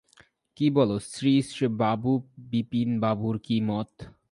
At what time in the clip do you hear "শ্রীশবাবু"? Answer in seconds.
1.11-2.11